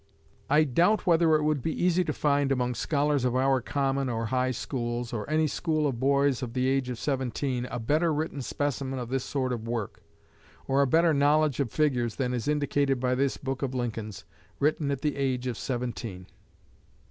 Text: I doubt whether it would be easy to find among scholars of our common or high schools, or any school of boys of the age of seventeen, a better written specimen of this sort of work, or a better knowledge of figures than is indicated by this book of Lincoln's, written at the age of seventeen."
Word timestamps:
I 0.49 0.63
doubt 0.63 1.05
whether 1.05 1.35
it 1.35 1.43
would 1.43 1.61
be 1.61 1.73
easy 1.79 2.03
to 2.05 2.11
find 2.11 2.51
among 2.51 2.73
scholars 2.73 3.23
of 3.23 3.35
our 3.35 3.61
common 3.61 4.09
or 4.09 4.25
high 4.33 4.49
schools, 4.49 5.13
or 5.13 5.29
any 5.29 5.45
school 5.45 5.85
of 5.85 5.99
boys 5.99 6.41
of 6.41 6.53
the 6.53 6.67
age 6.67 6.89
of 6.89 6.97
seventeen, 6.97 7.67
a 7.67 7.77
better 7.79 8.11
written 8.11 8.41
specimen 8.41 8.97
of 8.97 9.09
this 9.09 9.23
sort 9.23 9.53
of 9.53 9.67
work, 9.67 10.01
or 10.67 10.81
a 10.81 10.87
better 10.87 11.13
knowledge 11.13 11.59
of 11.59 11.71
figures 11.71 12.15
than 12.15 12.33
is 12.33 12.47
indicated 12.47 12.99
by 12.99 13.13
this 13.13 13.37
book 13.37 13.61
of 13.61 13.75
Lincoln's, 13.75 14.25
written 14.59 14.89
at 14.89 15.01
the 15.01 15.15
age 15.15 15.45
of 15.45 15.55
seventeen." 15.55 16.25